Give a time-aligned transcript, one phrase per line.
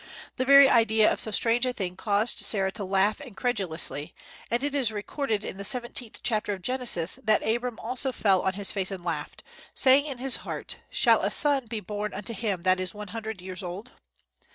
[0.37, 4.15] The very idea of so strange a thing caused Sarah to laugh incredulously,
[4.49, 8.53] and it is recorded in the seventeenth chapter of Genesis that Abram also fell on
[8.53, 9.43] his face and laughed,
[9.75, 13.43] saying in his heart, "Shall a son be born unto him that is one hundred
[13.43, 13.91] years old?"